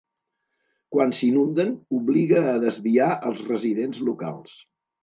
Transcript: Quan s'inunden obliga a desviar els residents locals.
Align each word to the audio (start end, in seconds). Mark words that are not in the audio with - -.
Quan 0.95 1.13
s'inunden 1.17 1.75
obliga 1.99 2.43
a 2.55 2.59
desviar 2.67 3.13
els 3.31 3.47
residents 3.53 4.07
locals. 4.11 4.63